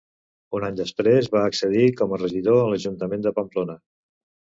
[0.59, 3.77] Un any després va accedir com a regidor a l'ajuntament de Pamplona.